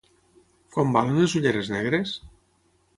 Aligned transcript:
Quant 0.77 0.95
valen 0.97 1.21
les 1.21 1.37
ulleres 1.43 1.73
negres? 1.77 2.19